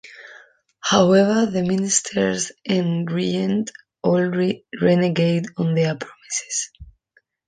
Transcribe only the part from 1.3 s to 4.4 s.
the ministers and regent all